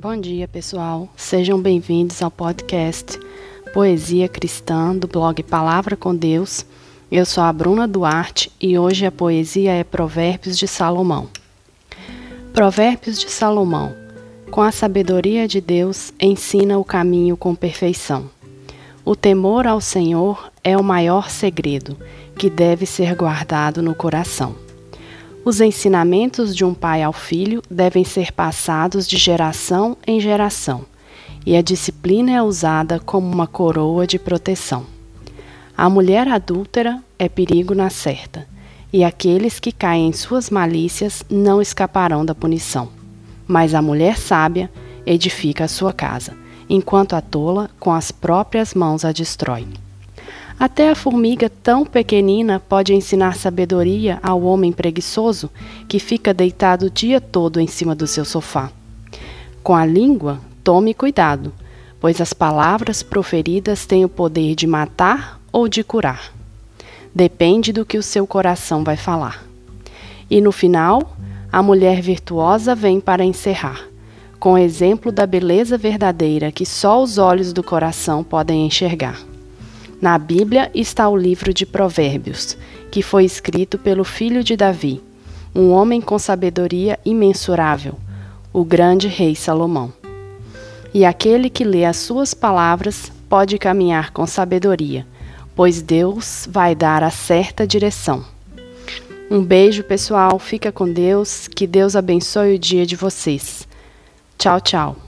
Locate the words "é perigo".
37.18-37.74